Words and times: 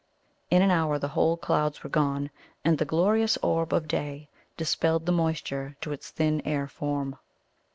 In 0.49 0.63
an 0.63 0.71
hour 0.71 0.97
the 0.97 1.09
whole 1.09 1.37
clouds 1.37 1.83
were 1.83 1.89
gone, 1.91 2.31
and 2.65 2.79
the 2.79 2.85
glorious 2.85 3.37
orb 3.43 3.71
of 3.71 3.87
day 3.87 4.29
dispelled 4.57 5.05
the 5.05 5.11
moisture 5.11 5.75
to 5.81 5.91
its 5.91 6.09
thin 6.09 6.41
air 6.43 6.67
form. 6.67 7.17